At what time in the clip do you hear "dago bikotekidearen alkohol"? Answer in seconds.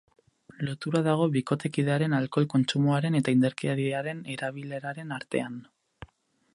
1.07-2.49